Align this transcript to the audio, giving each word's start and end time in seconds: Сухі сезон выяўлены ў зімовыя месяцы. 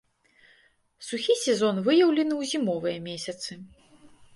Сухі 1.09 1.33
сезон 1.43 1.75
выяўлены 1.91 2.33
ў 2.41 2.53
зімовыя 2.55 2.97
месяцы. 3.09 3.51